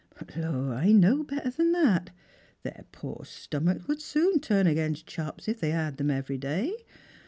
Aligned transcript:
But, 0.17 0.35
lor, 0.35 0.73
I 0.73 0.91
know 0.93 1.21
better 1.21 1.51
than 1.51 1.73
that. 1.73 2.09
Their 2.63 2.85
poor 2.91 3.21
stomachs 3.23 3.87
would 3.87 4.01
soon 4.01 4.39
turn 4.39 4.65
against 4.65 5.05
chops 5.05 5.47
if 5.47 5.59
they 5.59 5.69
had 5.69 5.95
thera 5.99 6.11
every 6.17 6.39
day. 6.39 6.75